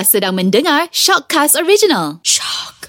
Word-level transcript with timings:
Anda 0.00 0.08
sedang 0.08 0.32
mendengar 0.32 0.88
Shockcast 0.96 1.60
Original. 1.60 2.24
Shock. 2.24 2.88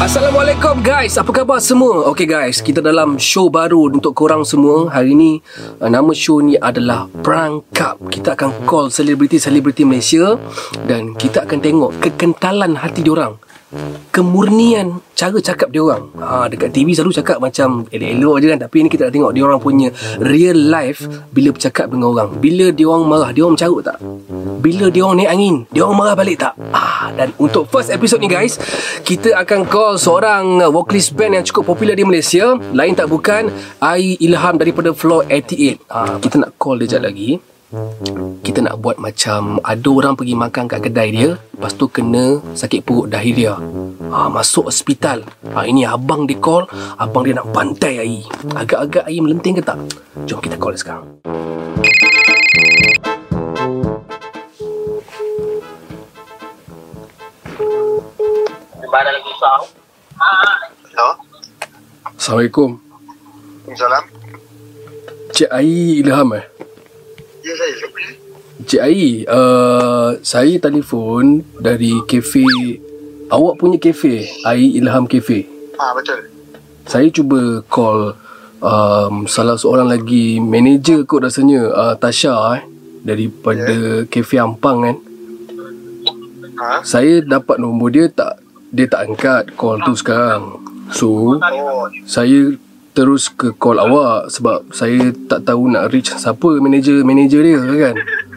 Assalamualaikum 0.00 0.80
guys, 0.80 1.20
apa 1.20 1.28
khabar 1.28 1.60
semua? 1.60 2.08
Okay 2.08 2.24
guys, 2.24 2.64
kita 2.64 2.80
dalam 2.80 3.20
show 3.20 3.52
baru 3.52 3.92
untuk 3.92 4.16
korang 4.16 4.48
semua 4.48 4.88
Hari 4.88 5.12
ni, 5.12 5.44
uh, 5.76 5.92
nama 5.92 6.08
show 6.16 6.40
ni 6.40 6.56
adalah 6.56 7.04
Prank 7.20 7.76
Cup 7.76 8.00
Kita 8.08 8.32
akan 8.32 8.64
call 8.64 8.88
selebriti-selebriti 8.88 9.84
Malaysia 9.84 10.40
Dan 10.88 11.20
kita 11.20 11.44
akan 11.44 11.60
tengok 11.60 12.00
kekentalan 12.00 12.80
hati 12.80 13.04
diorang 13.04 13.36
Kemurnian 14.10 14.98
cara 15.14 15.38
cakap 15.38 15.70
diorang 15.70 16.10
ha, 16.18 16.50
Dekat 16.50 16.74
TV 16.74 16.90
selalu 16.90 17.14
cakap 17.14 17.38
macam 17.38 17.86
elok-elok 17.86 18.36
je 18.42 18.46
kan 18.50 18.58
Tapi 18.66 18.76
ni 18.82 18.88
kita 18.90 19.06
nak 19.06 19.14
tengok 19.14 19.32
diorang 19.32 19.60
punya 19.62 19.88
real 20.18 20.58
life 20.58 21.06
Bila 21.30 21.54
bercakap 21.54 21.86
dengan 21.86 22.10
orang. 22.10 22.34
Bila 22.42 22.74
diorang 22.74 23.06
marah, 23.06 23.30
diorang 23.30 23.54
mencarut 23.54 23.86
tak? 23.86 24.02
Bila 24.58 24.90
diorang 24.90 25.22
naik 25.22 25.30
angin, 25.30 25.56
diorang 25.70 25.94
marah 25.94 26.18
balik 26.18 26.42
tak? 26.42 26.58
Ah, 26.74 27.14
dan 27.14 27.30
untuk 27.38 27.70
first 27.70 27.94
episode 27.94 28.18
ni 28.18 28.26
guys 28.26 28.58
Kita 29.06 29.38
akan 29.38 29.70
call 29.70 29.94
seorang 30.02 30.66
vocalist 30.74 31.14
band 31.14 31.38
yang 31.38 31.44
cukup 31.46 31.70
popular 31.70 31.94
di 31.94 32.02
Malaysia. 32.02 32.58
Lain 32.74 32.98
tak 32.98 33.06
bukan 33.06 33.54
Ai 33.78 34.18
Ilham 34.18 34.58
daripada 34.58 34.90
Floor 34.90 35.30
88 35.30 35.86
ha, 35.94 36.18
Kita 36.18 36.42
nak 36.42 36.58
call 36.58 36.82
dia 36.82 36.90
sekejap 36.90 37.06
lagi 37.06 37.30
kita 38.42 38.66
nak 38.66 38.82
buat 38.82 38.98
macam 38.98 39.62
ada 39.62 39.88
orang 39.94 40.18
pergi 40.18 40.34
makan 40.34 40.66
kat 40.66 40.90
kedai 40.90 41.14
dia 41.14 41.38
lepas 41.54 41.70
tu 41.78 41.86
kena 41.86 42.42
sakit 42.58 42.82
perut 42.82 43.06
diarrhea 43.06 43.54
ha, 44.10 44.26
masuk 44.26 44.66
hospital 44.66 45.22
ha, 45.54 45.62
ini 45.62 45.86
abang 45.86 46.26
dia 46.26 46.34
call 46.42 46.66
abang 46.98 47.22
dia 47.22 47.38
nak 47.38 47.54
pantai 47.54 48.02
air 48.02 48.26
agak-agak 48.58 49.06
air 49.06 49.22
melenting 49.22 49.54
ke 49.54 49.62
tak 49.62 49.78
jom 50.26 50.42
kita 50.42 50.58
call 50.58 50.74
sekarang. 50.74 51.06
Hello. 60.90 61.08
Assalamualaikum 62.18 62.82
Salam. 63.78 64.04
Cik 65.30 65.50
Ai 65.54 66.02
Ilham 66.02 66.34
eh 66.34 66.59
Cik 68.70 68.82
Ai 68.86 69.26
uh, 69.26 70.14
saya 70.22 70.54
telefon 70.62 71.42
dari 71.58 71.90
kafe 72.06 72.46
awak 73.26 73.58
punya 73.58 73.82
kafe 73.82 74.30
Ai 74.46 74.78
Ilham 74.78 75.10
Cafe 75.10 75.42
Ah 75.74 75.90
betul. 75.90 76.30
Saya 76.86 77.10
cuba 77.10 77.66
call 77.66 78.14
um, 78.62 79.26
salah 79.26 79.58
seorang 79.58 79.90
lagi 79.90 80.38
manager 80.38 81.02
kot 81.02 81.26
rasanya 81.26 81.66
uh, 81.66 81.94
Tasha 81.98 82.30
eh 82.30 82.62
daripada 83.02 83.74
yeah. 83.74 84.06
kafe 84.06 84.38
Ampang 84.38 84.86
kan. 84.86 84.96
Ha? 86.62 86.86
Saya 86.86 87.26
dapat 87.26 87.58
nombor 87.58 87.90
dia 87.90 88.06
tak 88.06 88.38
dia 88.70 88.86
tak 88.86 89.10
angkat 89.10 89.50
call 89.58 89.82
tu 89.82 89.98
sekarang. 89.98 90.62
So 90.94 91.42
Oh, 91.42 91.90
saya 92.06 92.54
terus 92.94 93.34
ke 93.34 93.50
call 93.50 93.82
awak 93.82 94.30
sebab 94.30 94.70
saya 94.70 95.10
tak 95.26 95.42
tahu 95.42 95.66
nak 95.74 95.90
reach 95.90 96.14
siapa 96.14 96.62
manager 96.62 97.02
manager 97.02 97.42
dia 97.42 97.58
kan. 97.90 97.98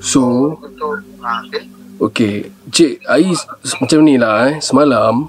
So 0.00 0.52
ha, 1.24 1.40
okay. 2.00 2.52
Cik 2.68 3.04
Ai 3.08 3.32
macam 3.80 4.00
ni 4.04 4.20
lah 4.20 4.52
eh 4.52 4.56
Semalam 4.60 5.28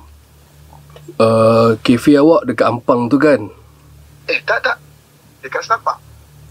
uh, 1.20 1.70
Kafe 1.80 2.20
awak 2.20 2.48
dekat 2.48 2.68
Ampang 2.68 3.08
tu 3.08 3.16
kan 3.16 3.48
Eh 4.28 4.40
tak 4.44 4.60
tak. 4.60 4.78
Dekat 5.40 5.64
Setapak. 5.64 5.98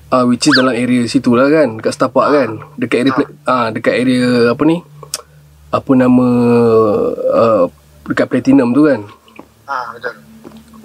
Ah, 0.06 0.22
uh, 0.22 0.24
which 0.30 0.46
is 0.46 0.54
dalam 0.54 0.72
area 0.72 1.02
situ 1.10 1.34
lah 1.34 1.50
kan 1.50 1.76
Dekat 1.76 1.92
Setapak 1.92 2.26
kan 2.32 2.50
Dekat 2.78 2.98
area 3.04 3.12
ah. 3.44 3.52
uh, 3.52 3.68
Dekat 3.74 3.94
area 3.94 4.54
Apa 4.54 4.62
ni 4.64 4.80
Apa 5.68 5.90
nama 5.92 6.28
uh, 7.12 7.64
Dekat 8.06 8.26
Platinum 8.30 8.70
tu 8.72 8.86
kan 8.86 9.02
Ha 9.66 9.76
betul. 9.98 10.14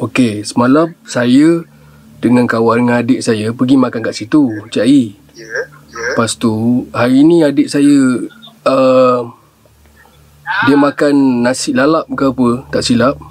Okay 0.10 0.42
Semalam 0.42 0.98
Saya 1.06 1.64
Dengan 2.18 2.50
kawan 2.50 2.84
dengan 2.84 2.98
adik 3.00 3.22
saya 3.22 3.54
Pergi 3.54 3.78
makan 3.78 4.02
kat 4.02 4.18
situ 4.18 4.68
Cik 4.74 4.84
Ai 4.84 5.22
Ya. 5.32 5.81
Ya. 6.02 6.18
Lepas 6.18 6.34
tu 6.34 6.86
Hari 6.90 7.22
ni 7.22 7.46
adik 7.46 7.70
saya 7.70 8.26
uh, 8.66 9.30
Dia 10.66 10.76
makan 10.76 11.46
nasi 11.46 11.78
lalap 11.78 12.10
ke 12.10 12.26
apa 12.26 12.50
Tak 12.74 12.82
silap 12.82 13.22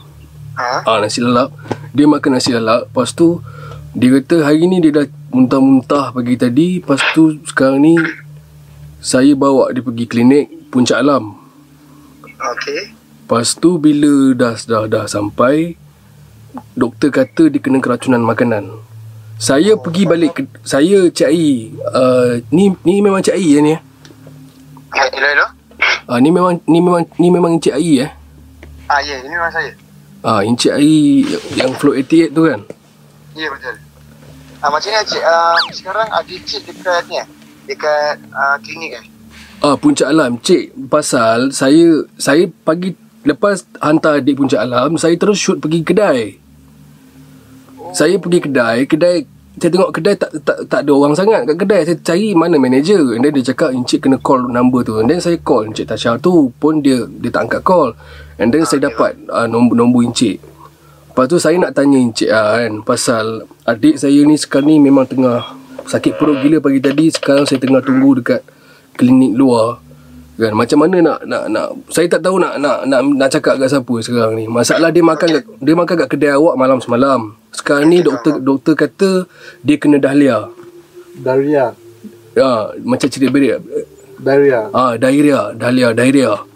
Ha? 0.60 0.84
Ah 0.84 0.98
nasi 1.00 1.24
lalap. 1.24 1.56
Dia 1.96 2.04
makan 2.04 2.36
nasi 2.36 2.52
lalap. 2.52 2.92
Lepas 2.92 3.16
tu 3.16 3.40
dia 3.96 4.12
kata 4.20 4.46
hari 4.46 4.68
ni 4.68 4.78
dia 4.84 5.02
dah 5.02 5.06
muntah-muntah 5.32 6.12
pagi 6.12 6.36
tadi. 6.36 6.84
Lepas 6.84 7.00
tu 7.16 7.40
sekarang 7.48 7.80
ni 7.80 7.94
saya 9.00 9.32
bawa 9.32 9.72
dia 9.72 9.80
pergi 9.80 10.04
klinik 10.04 10.46
Puncak 10.68 11.00
Alam. 11.00 11.40
Okey. 12.36 12.92
Lepas 13.24 13.56
tu 13.56 13.80
bila 13.80 14.36
dah 14.36 14.54
dah 14.68 14.84
dah 14.84 15.04
sampai 15.08 15.78
doktor 16.76 17.08
kata 17.14 17.48
dia 17.48 17.62
kena 17.62 17.80
keracunan 17.80 18.20
makanan. 18.20 18.84
Saya 19.40 19.72
pergi 19.72 20.04
balik 20.04 20.36
ke, 20.36 20.42
saya 20.60 21.08
Cik 21.08 21.24
Ai 21.32 21.72
uh, 21.72 22.44
ni 22.52 22.76
ni 22.84 23.00
memang 23.00 23.24
Cik 23.24 23.40
Ai 23.40 23.56
ya 23.56 23.64
ni 23.64 23.72
eh. 23.72 23.80
Hello 24.92 25.28
hello. 25.32 25.46
Ah 26.04 26.20
ni 26.20 26.28
memang 26.28 26.60
ni 26.68 26.76
memang 26.84 27.08
ni 27.16 27.32
memang 27.32 27.56
Cik 27.56 27.72
Ai 27.72 28.04
eh. 28.04 28.10
Ah 28.84 29.00
ya, 29.00 29.16
ini 29.16 29.32
memang 29.32 29.48
saya. 29.48 29.72
Ah 30.20 30.44
Encik 30.44 30.76
Ai 30.76 31.24
yang 31.56 31.72
Flow 31.72 31.96
88 31.96 32.36
tu 32.36 32.52
kan. 32.52 32.60
Ya 33.32 33.48
betul. 33.48 33.80
Ah 34.60 34.68
macam 34.68 34.92
ni 34.92 35.00
cik, 35.08 35.24
um, 35.24 35.62
sekarang 35.72 36.08
ada 36.12 36.34
cik 36.44 36.62
dekat 36.68 37.02
ni 37.08 37.16
eh. 37.16 37.26
Dekat 37.64 38.20
uh, 38.36 38.60
klinik 38.60 39.00
eh. 39.00 39.04
Ah 39.64 39.80
Puncak 39.80 40.12
Alam 40.12 40.36
Cik 40.36 40.76
Pasal 40.92 41.48
Saya 41.52 42.04
Saya 42.20 42.44
pagi 42.64 42.92
Lepas 43.24 43.64
hantar 43.80 44.20
adik 44.20 44.36
Puncak 44.36 44.60
Alam 44.60 45.00
Saya 45.00 45.16
terus 45.16 45.40
shoot 45.40 45.60
pergi 45.60 45.80
kedai 45.80 46.39
Saya 47.90 48.16
pergi 48.22 48.38
kedai 48.46 48.86
Kedai 48.86 49.16
Saya 49.58 49.70
tengok 49.74 49.90
kedai 49.90 50.14
tak 50.14 50.30
tak, 50.46 50.58
tak 50.70 50.80
ada 50.86 50.92
orang 50.94 51.12
sangat 51.18 51.42
kat 51.44 51.56
kedai. 51.58 51.80
Saya 51.84 51.96
cari 52.00 52.32
mana 52.32 52.56
manager 52.56 53.14
And 53.14 53.22
then 53.26 53.34
dia 53.34 53.50
cakap 53.50 53.74
Encik 53.74 54.06
kena 54.06 54.16
call 54.22 54.46
number 54.46 54.86
tu. 54.86 55.02
And 55.02 55.10
then 55.10 55.18
saya 55.18 55.36
call 55.42 55.68
Encik 55.68 55.90
Tasha 55.90 56.16
tu 56.22 56.54
Pun 56.56 56.80
dia 56.80 57.04
Dia 57.06 57.30
tak 57.34 57.50
angkat 57.50 57.62
call. 57.66 57.98
And 58.38 58.54
then 58.54 58.64
saya 58.64 58.88
dapat 58.88 59.18
uh, 59.28 59.50
nombor, 59.50 59.74
nombor 59.74 60.06
Encik. 60.06 60.38
Lepas 61.10 61.26
tu 61.26 61.36
saya 61.42 61.58
nak 61.58 61.74
tanya 61.74 61.98
Encik 61.98 62.30
ah, 62.30 62.62
kan 62.62 62.72
Pasal 62.86 63.44
Adik 63.66 63.98
saya 63.98 64.22
ni 64.22 64.38
sekarang 64.38 64.70
ni 64.70 64.76
Memang 64.78 65.10
tengah 65.10 65.58
Sakit 65.90 66.22
perut 66.22 66.38
gila 66.38 66.62
pagi 66.62 66.78
tadi. 66.78 67.10
Sekarang 67.10 67.42
saya 67.50 67.58
tengah 67.58 67.82
tunggu 67.82 68.22
dekat 68.22 68.46
Klinik 68.94 69.34
luar 69.34 69.89
kan 70.40 70.56
macam 70.56 70.78
mana 70.80 70.96
nak 71.04 71.18
nak 71.28 71.44
nak 71.52 71.66
saya 71.92 72.08
tak 72.08 72.24
tahu 72.24 72.40
nak 72.40 72.56
nak 72.56 72.88
nak, 72.88 73.00
nak 73.04 73.28
cakap 73.28 73.60
kat 73.60 73.68
siapa 73.68 73.94
sekarang 74.00 74.32
ni 74.40 74.48
masalah 74.48 74.88
dia 74.88 75.04
makan 75.04 75.28
kat, 75.36 75.44
dia 75.60 75.74
makan 75.76 75.94
kat 76.00 76.08
kedai 76.08 76.32
awak 76.32 76.56
malam 76.56 76.80
semalam 76.80 77.36
sekarang 77.52 77.92
ni 77.92 78.00
doktor 78.00 78.40
doktor 78.40 78.72
kata 78.72 79.28
dia 79.60 79.76
kena 79.76 80.00
dahlia 80.00 80.48
Daria. 81.20 81.76
ya 82.32 82.72
macam 82.80 83.06
cerita 83.12 83.28
berit 83.28 83.60
Daria. 84.16 84.72
ah 84.72 84.96
diarrhea 84.96 85.52
dahlia 85.52 85.92
diarrhea 85.92 86.48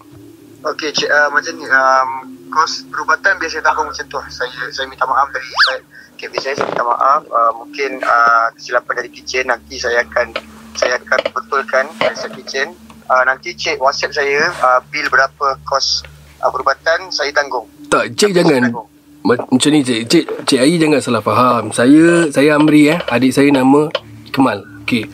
Okey 0.65 0.97
cik, 0.97 1.13
uh, 1.13 1.29
macam 1.29 1.61
ni 1.61 1.69
um, 1.69 2.09
kos 2.49 2.89
perubatan 2.89 3.37
biasa 3.37 3.61
tanggung 3.61 3.85
macam 3.85 4.01
tu. 4.09 4.17
Saya 4.33 4.65
saya 4.73 4.89
minta 4.89 5.05
maaf 5.05 5.29
dari 5.29 5.45
saya 5.69 5.85
KP 6.17 6.41
saya, 6.41 6.57
saya 6.57 6.73
minta 6.73 6.89
maaf. 6.89 7.21
Uh, 7.29 7.53
mungkin 7.61 8.01
uh, 8.01 8.49
kesilapan 8.57 9.05
dari 9.05 9.11
kitchen 9.13 9.45
nanti 9.53 9.77
saya 9.77 10.01
akan 10.09 10.33
saya 10.73 10.97
akan 11.05 11.21
betulkan 11.37 11.85
dari 12.01 12.17
kitchen. 12.41 12.73
Uh, 13.05 13.23
nanti 13.23 13.53
cik 13.53 13.77
WhatsApp 13.79 14.17
saya 14.17 14.49
uh, 14.49 14.81
bil 14.89 15.05
berapa 15.07 15.61
kos 15.63 16.01
uh, 16.41 16.49
perubatan 16.49 17.13
saya 17.13 17.29
tanggung. 17.31 17.69
tak 17.87 18.17
cik 18.17 18.33
Saya 18.33 18.37
jangan. 18.41 18.63
tanggung. 18.73 18.89
Ma- 19.21 19.41
macam 19.41 19.71
ni 19.73 19.81
cik 19.81 20.01
cik 20.05 20.25
cik 20.45 20.61
Ai 20.61 20.77
jangan 20.77 21.01
salah 21.01 21.21
faham. 21.21 21.69
Saya 21.69 22.29
saya 22.29 22.57
Amri 22.57 22.89
eh. 22.89 22.99
Adik 23.09 23.33
saya 23.33 23.49
nama 23.49 23.89
Kemal. 24.33 24.65
Okey. 24.85 25.05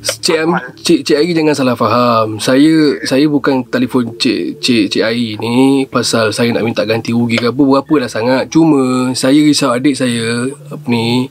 Cik, 0.00 0.38
Am, 0.40 0.56
cik, 0.80 1.04
cik 1.04 1.18
Ai 1.18 1.30
jangan 1.30 1.54
salah 1.54 1.76
faham. 1.76 2.38
Saya 2.38 2.98
saya 3.02 3.26
bukan 3.26 3.62
telefon 3.62 4.16
cik, 4.16 4.58
cik, 4.58 4.84
cik 4.90 5.02
Ai 5.02 5.34
ni 5.36 5.84
Pasal 5.86 6.32
saya 6.32 6.50
nak 6.50 6.62
minta 6.62 6.82
ganti 6.82 7.10
rugi 7.10 7.36
ke 7.36 7.50
apa 7.50 7.62
Berapa 7.62 7.94
lah 8.00 8.10
sangat. 8.10 8.50
Cuma 8.50 9.10
saya 9.12 9.38
risau 9.38 9.70
adik 9.70 9.94
saya 9.94 10.46
Apa 10.66 10.86
ni 10.86 11.30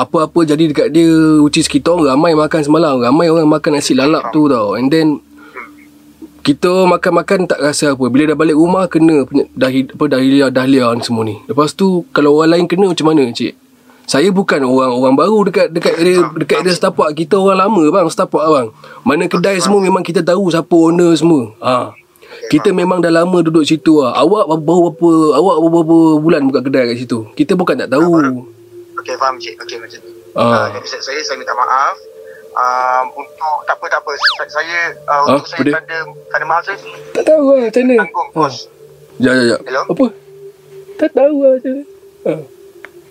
Apa-apa 0.00 0.48
jadi 0.48 0.64
dekat 0.72 0.88
dia 0.96 1.08
Which 1.44 1.60
is 1.60 1.68
kita 1.68 1.92
ramai 1.92 2.32
makan 2.32 2.64
semalam 2.64 2.96
Ramai 2.96 3.28
orang 3.28 3.44
makan 3.44 3.76
nasi 3.76 3.92
lalap 3.92 4.32
tu 4.32 4.48
tau 4.48 4.74
And 4.80 4.88
then 4.88 5.20
kita 6.40 6.88
makan-makan 6.88 7.44
tak 7.44 7.60
rasa 7.60 7.92
apa 7.92 8.08
Bila 8.08 8.32
dah 8.32 8.36
balik 8.36 8.56
rumah 8.56 8.88
Kena 8.88 9.28
dahi, 9.52 9.92
apa, 9.92 10.08
dahlia, 10.08 10.48
dahlia 10.48 10.88
ni 10.96 11.04
semua 11.04 11.20
ni 11.28 11.36
Lepas 11.44 11.76
tu 11.76 12.08
Kalau 12.16 12.40
orang 12.40 12.56
lain 12.56 12.64
kena 12.64 12.88
macam 12.88 13.12
mana 13.12 13.28
cik? 13.28 13.52
Saya 14.10 14.34
bukan 14.34 14.58
orang 14.66 14.90
orang 14.90 15.14
baru 15.14 15.46
dekat 15.46 15.70
dekat 15.70 15.94
area 16.02 16.26
dekat 16.34 16.66
area 16.66 16.74
setapak. 16.74 17.14
Kita 17.14 17.38
orang 17.38 17.62
lama 17.62 17.82
bang 17.94 18.10
setapak 18.10 18.42
bang. 18.42 18.68
Mana 19.06 19.30
kedai 19.30 19.62
semua 19.62 19.78
memang 19.78 20.02
kita 20.02 20.18
tahu 20.26 20.50
siapa 20.50 20.74
owner 20.74 21.14
semua. 21.14 21.54
Ha. 21.62 21.94
Kita 22.50 22.74
memang 22.74 22.98
dah 22.98 23.14
lama 23.14 23.38
duduk 23.38 23.62
situ 23.62 24.02
lah. 24.02 24.18
Awak 24.18 24.50
baru 24.66 24.90
berapa 24.90 25.10
awak 25.38 25.56
berapa 25.62 25.96
bulan 26.18 26.42
buka 26.42 26.58
kedai 26.58 26.90
kat 26.90 27.06
situ. 27.06 27.22
Kita 27.38 27.54
bukan 27.54 27.86
tak 27.86 27.94
tahu. 27.94 28.50
Okey 29.00 29.14
faham 29.16 29.36
cik. 29.36 29.54
Okey 29.58 29.76
macam 29.76 29.98
ni. 29.98 30.12
Ah. 30.32 30.44
Uh, 30.44 30.66
dari 30.72 30.86
saya, 30.86 31.02
saya 31.02 31.20
saya 31.20 31.36
minta 31.36 31.54
maaf. 31.54 31.96
Um, 32.50 33.04
untuk 33.16 33.56
tak 33.62 33.78
apa 33.78 33.86
tak 33.88 34.00
apa 34.02 34.10
saya, 34.12 34.42
saya 34.50 34.78
uh, 35.06 35.10
Ah, 35.14 35.20
untuk 35.30 35.46
saya 35.46 35.58
apa 35.58 35.64
dia? 35.64 35.74
tanda 35.76 35.98
tanda 36.28 36.44
maaf 36.44 36.62
saya 36.66 36.76
Tak 37.14 37.24
tahu 37.24 37.44
lah 37.48 37.58
macam 37.64 37.82
mana. 37.82 37.96
tanggung 37.96 38.28
Ah. 38.28 38.34
kos. 38.36 38.56
Ya, 39.16 39.30
ya, 39.30 39.44
ya. 39.46 39.56
Hello? 39.62 39.82
Apa? 39.86 40.06
Tak 40.96 41.10
tahu 41.12 41.36
lah 41.38 41.50
macam 41.52 41.70
mana. 41.70 41.84
Ah. 42.22 42.40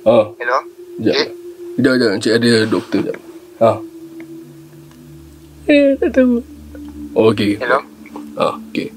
Ah. 0.05 0.25
Hello. 0.35 0.57
Sekejap. 0.93 1.15
Okay. 1.15 1.25
Sekejap, 1.71 1.93
sekejap. 1.95 2.11
Encik 2.11 2.33
ada 2.35 2.51
doktor 2.67 2.99
sekejap. 2.99 3.17
Ha. 3.59 3.71
Eh, 5.67 5.87
tak 5.95 6.09
tahu. 6.11 6.33
Oh, 7.11 7.25
okey. 7.31 7.51
Hello. 7.57 7.79
Ah, 8.35 8.53
okey. 8.67 8.87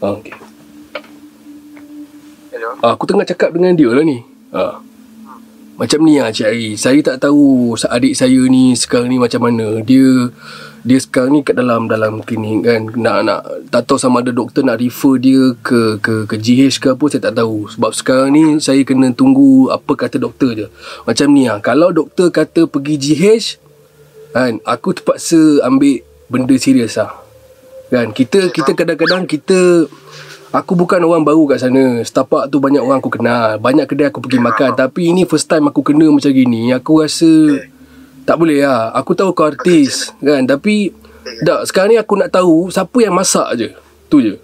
Ah, 0.00 0.12
okey. 0.16 0.34
Hello. 2.50 2.68
Ah, 2.80 2.90
aku 2.92 3.04
tengah 3.04 3.24
cakap 3.24 3.50
dengan 3.50 3.72
dia 3.72 3.88
lah 3.88 4.02
ni. 4.02 4.18
Ah. 4.50 4.80
Macam 5.82 6.06
ni 6.06 6.22
lah 6.22 6.30
Cik 6.30 6.46
Ari. 6.46 6.78
Saya 6.78 7.02
tak 7.02 7.26
tahu 7.26 7.74
adik 7.74 8.14
saya 8.14 8.38
ni 8.46 8.78
sekarang 8.78 9.10
ni 9.10 9.18
macam 9.18 9.50
mana. 9.50 9.82
Dia 9.82 10.30
dia 10.86 10.98
sekarang 11.02 11.34
ni 11.34 11.40
kat 11.42 11.58
dalam 11.58 11.90
dalam 11.90 12.22
klinik 12.22 12.62
kan. 12.62 12.86
Nak 12.94 13.18
nak 13.26 13.40
tak 13.66 13.90
tahu 13.90 13.98
sama 13.98 14.22
ada 14.22 14.30
doktor 14.30 14.62
nak 14.62 14.78
refer 14.78 15.18
dia 15.18 15.58
ke 15.58 15.98
ke 15.98 16.30
ke 16.30 16.38
GH 16.38 16.78
ke 16.78 16.94
apa 16.94 17.04
saya 17.10 17.26
tak 17.26 17.42
tahu. 17.42 17.66
Sebab 17.66 17.90
sekarang 17.98 18.30
ni 18.30 18.62
saya 18.62 18.86
kena 18.86 19.10
tunggu 19.10 19.74
apa 19.74 19.98
kata 19.98 20.22
doktor 20.22 20.54
je. 20.54 20.70
Macam 21.02 21.26
ni 21.34 21.50
lah. 21.50 21.58
Kalau 21.58 21.90
doktor 21.90 22.30
kata 22.30 22.70
pergi 22.70 22.94
GH 23.02 23.58
kan 24.38 24.62
aku 24.62 24.94
terpaksa 24.94 25.66
ambil 25.66 25.98
benda 26.30 26.54
serius 26.62 26.94
lah. 26.94 27.10
Kan 27.90 28.14
kita 28.14 28.54
kita 28.54 28.78
kadang-kadang 28.78 29.26
kita 29.26 29.90
Aku 30.52 30.76
bukan 30.76 31.00
orang 31.00 31.24
baru 31.24 31.48
kat 31.48 31.64
sana. 31.64 32.04
Setapak 32.04 32.52
tu 32.52 32.60
banyak 32.60 32.84
orang 32.84 33.00
aku 33.00 33.08
kenal. 33.08 33.56
Banyak 33.56 33.88
kedai 33.88 34.12
aku 34.12 34.20
pergi 34.20 34.36
makan. 34.36 34.76
Tapi 34.76 35.08
ini 35.08 35.24
first 35.24 35.48
time 35.48 35.72
aku 35.72 35.80
kena 35.80 36.12
macam 36.12 36.28
gini. 36.28 36.68
Aku 36.76 37.00
rasa 37.00 37.64
Tak 38.28 38.36
boleh 38.36 38.60
lah. 38.60 38.92
Aku 38.92 39.16
tahu 39.16 39.32
kau 39.32 39.48
artis 39.48 40.12
Kan? 40.20 40.44
Tapi 40.44 40.92
Tak 41.40 41.64
sekarang 41.72 41.96
ni 41.96 41.98
aku 41.98 42.20
nak 42.20 42.28
tahu 42.28 42.68
Siapa 42.68 42.92
yang 43.00 43.16
masak 43.16 43.48
je. 43.56 43.68
Tu 44.12 44.16
je. 44.20 44.34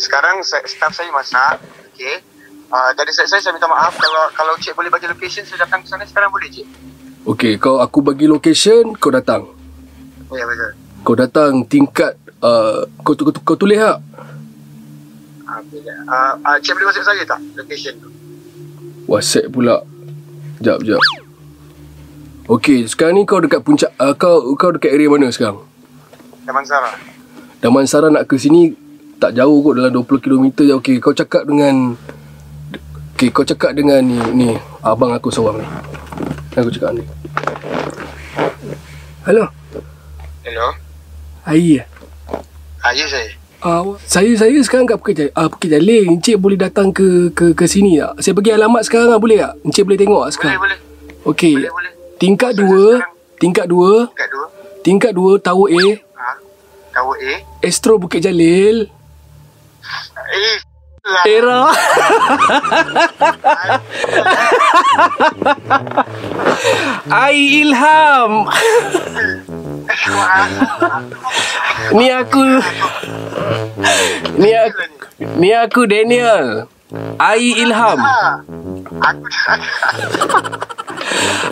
Sekarang 0.00 0.40
staff 0.40 0.96
saya 0.96 1.12
masak. 1.12 1.60
Okay. 1.92 2.24
Uh, 2.72 2.90
dari 2.96 3.12
saya, 3.12 3.28
saya, 3.28 3.52
minta 3.52 3.68
maaf. 3.68 3.92
Kalau 3.92 4.32
kalau 4.32 4.56
cik 4.56 4.72
boleh 4.72 4.88
bagi 4.88 5.04
location 5.04 5.44
saya 5.44 5.68
datang 5.68 5.84
ke 5.84 5.88
sana 5.92 6.08
sekarang 6.08 6.32
boleh 6.32 6.48
cik? 6.48 6.64
Okay 7.36 7.60
kau 7.60 7.84
aku 7.84 8.00
bagi 8.00 8.24
location 8.24 8.96
Kau 8.96 9.12
datang. 9.12 9.52
Ya 10.32 10.48
betul. 10.48 10.72
Kau 11.04 11.12
datang 11.12 11.60
tingkat 11.68 12.16
uh, 12.40 12.88
kau, 13.04 13.12
kau, 13.12 13.28
kau, 13.28 13.52
kau 13.52 13.56
tulis 13.60 13.76
tak 13.76 14.00
Uh, 15.46 15.62
uh, 16.10 16.32
uh, 16.42 16.56
cik 16.58 16.74
boleh 16.74 16.90
WhatsApp 16.90 17.06
saya 17.06 17.22
tak 17.22 17.40
location 17.54 17.94
tu? 18.02 18.10
Whatsapp 19.06 19.46
pula 19.46 19.86
Sekejap 20.58 20.82
sekejap 20.82 21.02
Okay 22.46 22.78
sekarang 22.86 23.14
ni 23.18 23.22
kau 23.22 23.38
dekat 23.38 23.62
puncak 23.62 23.94
uh, 23.98 24.14
Kau 24.18 24.54
kau 24.58 24.74
dekat 24.74 24.90
area 24.90 25.06
mana 25.06 25.30
sekarang 25.30 25.62
Taman 26.46 26.62
Sarah. 26.62 26.94
Damansara 27.58 28.06
nak 28.06 28.30
ke 28.30 28.38
sini 28.38 28.70
tak 29.18 29.34
jauh 29.34 29.58
kot 29.66 29.82
dalam 29.82 29.90
20 29.90 30.22
km 30.22 30.46
je. 30.62 30.74
Okey, 30.78 30.96
kau 31.02 31.10
cakap 31.10 31.42
dengan 31.42 31.98
Okey, 33.18 33.34
kau 33.34 33.42
cakap 33.42 33.74
dengan 33.74 33.98
ni 34.06 34.14
ni 34.36 34.48
abang 34.86 35.10
aku 35.10 35.32
seorang 35.34 35.58
ni. 35.58 35.66
Aku 36.54 36.70
cakap 36.70 36.94
ni. 36.94 37.02
Hello, 39.26 39.50
Hello. 40.46 40.66
Ai. 41.42 41.82
Ah, 42.78 42.94
ya 42.94 43.10
saya. 43.10 43.26
Uh, 43.58 43.96
saya 44.04 44.30
saya 44.36 44.52
sekarang 44.60 44.84
kat 44.84 44.96
Bukit 44.96 45.14
Jalil. 45.16 45.32
Ah, 45.32 45.48
Bukit 45.48 45.68
Jalil. 45.68 46.04
Encik 46.08 46.36
boleh 46.36 46.56
datang 46.56 46.92
ke 46.92 47.32
ke 47.32 47.50
ke 47.52 47.64
sini 47.64 47.96
tak? 47.96 48.20
Saya 48.20 48.32
bagi 48.32 48.52
alamat 48.52 48.82
sekarang 48.82 49.08
lah, 49.08 49.18
boleh 49.18 49.38
tak? 49.38 49.52
Encik 49.62 49.82
boleh 49.82 49.96
tengok 49.96 50.12
tak 50.18 50.22
Boleh 50.22 50.34
sekarang? 50.36 50.60
boleh. 50.60 50.78
Okey. 51.26 51.54
Boleh, 51.56 51.72
boleh. 51.72 51.92
Tingkat 52.16 52.52
Saya 52.52 52.62
2, 52.62 52.70
sekarang- 52.70 53.14
tingkat 53.36 53.66
2, 53.66 54.08
Kat 54.08 54.28
dua. 54.30 54.46
tingkat 54.80 55.12
2 55.12 55.36
Tower 55.38 55.68
A, 55.68 55.84
Ha. 56.14 56.28
Tower 56.90 57.16
A. 57.18 57.32
Astro 57.60 57.94
Bukit 57.96 58.20
Jalil. 58.22 58.88
Eh. 60.26 60.58
Lah. 61.06 61.22
Era. 61.24 61.60
Ai 67.08 67.62
Ilham. 67.62 68.32
Ni 71.96 72.06
aku. 72.12 72.44
Ni 74.36 74.50
aku. 74.52 74.82
Ni 75.40 75.48
aku 75.52 75.80
Daniel. 75.88 76.68
Ai 77.18 77.50
Ilham. 77.56 77.98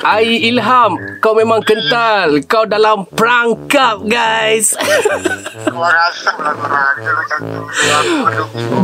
Ai 0.04 0.46
Ilham 0.52 0.92
Kau 1.18 1.34
memang 1.34 1.64
kental. 1.64 2.38
Kau 2.44 2.68
dalam 2.68 3.08
perangkap 3.08 4.04
guys. 4.06 4.76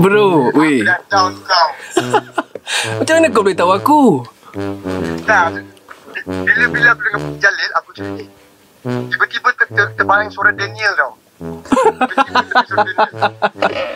Bro 0.00 0.56
Weh. 0.56 0.82
Macam 2.80 3.14
mana 3.18 3.28
kau 3.28 3.42
boleh 3.44 3.58
tahu 3.58 3.70
aku? 3.76 4.02
Bila-bila 6.20 6.92
aku 6.92 7.04
Bukit 7.16 7.36
Jalil 7.42 7.70
Aku 7.80 7.90
cakap 7.96 8.39
eh 8.84 9.02
Tiba-tiba 9.12 9.48
ter, 9.56 9.66
ter, 9.72 9.86
terbayang 9.96 10.30
suara 10.32 10.52
Daniel 10.56 10.92
tau. 10.96 11.12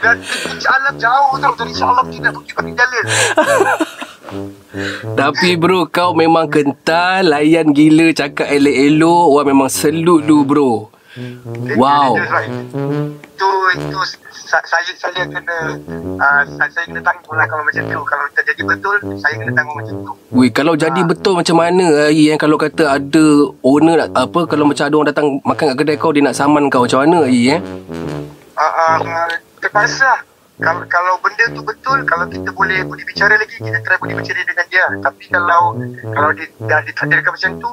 Dan 0.01 0.17
Insya 0.25 0.71
Allah 0.81 0.93
jauh 0.97 1.37
tau. 1.41 1.53
Dari 1.61 1.71
Insya 1.77 1.87
Allah 1.93 2.05
kita 2.09 2.29
pergi 2.33 2.53
Bukit 2.57 2.73
Jalil 2.73 3.05
Tapi 5.13 5.49
bro 5.61 5.85
Kau 5.93 6.17
memang 6.17 6.49
kental 6.49 7.29
Layan 7.29 7.77
gila 7.77 8.17
Cakap 8.17 8.49
elok-elok. 8.49 9.25
Orang 9.29 9.49
memang 9.53 9.69
selut 9.69 10.25
tu 10.25 10.41
bro 10.49 10.94
Wow 11.79 12.19
That's 12.19 12.33
right. 12.35 12.51
Itu 13.23 13.49
itu 13.79 13.99
sa- 14.35 14.67
saya 14.67 14.91
saya 14.99 15.23
kena 15.31 15.79
uh, 16.19 16.43
saya, 16.59 16.69
saya 16.75 16.85
kena 16.91 17.03
tanggung 17.07 17.39
lah 17.39 17.47
kalau 17.47 17.63
macam 17.63 17.87
tu. 17.87 18.03
Kalau 18.03 18.25
tak 18.35 18.45
jadi 18.51 18.63
betul, 18.67 18.97
saya 19.23 19.35
kena 19.39 19.53
tanggung 19.55 19.79
macam 19.79 19.95
tu. 20.03 20.13
Weh, 20.35 20.51
kalau 20.51 20.75
jadi 20.75 21.01
betul 21.07 21.39
macam 21.39 21.57
mana 21.63 22.11
Ai 22.11 22.35
yang 22.35 22.39
kalau 22.39 22.59
kata 22.59 22.99
ada 22.99 23.25
owner 23.63 23.95
nak 24.03 24.11
apa 24.11 24.41
kalau 24.51 24.67
macam 24.67 24.91
ada 24.91 24.95
orang 24.99 25.11
datang 25.15 25.27
makan 25.47 25.65
kat 25.71 25.77
kedai 25.79 25.97
kau 25.97 26.11
dia 26.11 26.23
nak 26.27 26.35
saman 26.35 26.67
kau 26.67 26.83
macam 26.83 27.07
mana 27.07 27.31
Ai 27.31 27.59
eh? 27.59 27.61
Uh, 28.55 28.63
uh, 28.63 29.31
terpaksa 29.63 30.34
kalau 30.63 30.87
kalau 30.87 31.19
benda 31.19 31.45
tu 31.51 31.61
betul 31.67 31.99
kalau 32.07 32.31
kita 32.31 32.51
boleh 32.55 32.87
boleh 32.87 33.03
bicara 33.03 33.35
lagi 33.35 33.59
kita 33.59 33.79
try 33.83 33.99
boleh 33.99 34.15
bicara 34.23 34.41
dengan 34.47 34.67
dia 34.71 34.87
tapi 35.03 35.25
kalau 35.27 35.75
kalau 36.15 36.31
dia 36.31 36.47
dah 36.63 36.81
ditakdirkan 36.87 37.31
macam 37.35 37.51
tu 37.59 37.73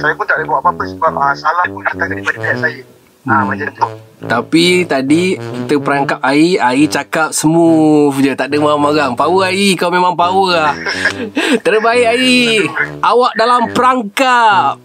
saya 0.00 0.12
pun 0.16 0.24
tak 0.24 0.40
boleh 0.40 0.48
buat 0.48 0.60
apa-apa 0.64 0.82
sebab 0.96 1.12
uh, 1.12 1.34
salah 1.36 1.64
pun 1.68 1.82
datang 1.84 2.08
daripada 2.08 2.38
pihak 2.40 2.56
saya 2.56 2.80
ah 3.26 3.42
uh, 3.42 3.44
macam 3.50 3.68
tu 3.74 3.86
Tapi 4.16 4.86
tadi 4.88 5.36
kita 5.36 5.76
perangkap 5.82 6.22
Ai, 6.24 6.56
Ai 6.56 6.88
cakap 6.88 7.36
smooth 7.36 8.16
je, 8.22 8.32
tak 8.32 8.48
ada 8.48 8.56
marah-marah. 8.56 9.12
Power 9.12 9.50
Ai, 9.52 9.76
kau 9.76 9.92
memang 9.92 10.16
power 10.16 10.56
lah. 10.56 10.72
Terbaik 11.66 12.16
Ai. 12.16 12.64
Awak 13.04 13.32
dalam 13.36 13.76
perangkap. 13.76 14.80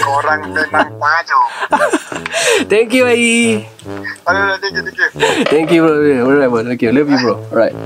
korang 0.00 0.48
memang 0.48 0.96
maju 0.96 1.40
Thank 2.72 2.96
you 2.96 3.04
Ai. 3.04 3.68
Thank 5.52 5.68
you, 5.74 5.80
bro. 5.82 5.94
Alright 6.26 6.50
bro. 6.50 6.60
Thank 6.62 6.82
you. 6.82 6.90
Love 6.94 7.10
you 7.10 7.18
bro. 7.18 7.34
Alright. 7.50 7.76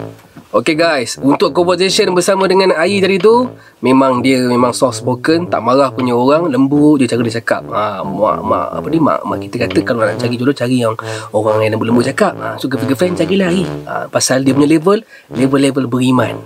Okay 0.55 0.79
guys, 0.79 1.19
untuk 1.19 1.51
conversation 1.51 2.15
bersama 2.15 2.47
dengan 2.47 2.71
Ai 2.79 3.03
tadi 3.03 3.19
tu, 3.19 3.51
memang 3.83 4.23
dia 4.23 4.39
memang 4.39 4.71
soft 4.71 5.03
spoken, 5.03 5.51
tak 5.51 5.59
marah 5.59 5.91
punya 5.91 6.15
orang, 6.15 6.47
lembut 6.47 7.03
je 7.03 7.11
cara 7.11 7.27
dia 7.27 7.43
cakap. 7.43 7.67
Ha, 7.75 8.07
mak, 8.07 8.39
mak, 8.39 8.67
apa 8.71 8.87
ni, 8.87 9.03
mak, 9.03 9.27
mak 9.27 9.43
kita 9.51 9.67
kata 9.67 9.83
kalau 9.83 10.07
nak 10.07 10.15
cari 10.15 10.39
jodoh, 10.39 10.55
cari 10.55 10.79
yang 10.79 10.95
orang 11.35 11.59
yang 11.67 11.75
lembut-lembut 11.75 12.07
cakap. 12.07 12.39
Ha, 12.39 12.55
so 12.55 12.71
girlfriend, 12.71 13.19
carilah 13.19 13.51
Ai. 13.51 13.67
Ha, 13.67 14.07
pasal 14.07 14.47
dia 14.47 14.55
punya 14.55 14.79
level, 14.79 15.03
level-level 15.35 15.91
beriman. 15.91 16.39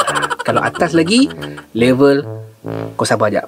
Ha, 0.00 0.40
kalau 0.40 0.64
atas 0.64 0.96
lagi, 0.96 1.28
level 1.76 2.24
kau 2.96 3.04
sabar 3.04 3.28
jap. 3.28 3.44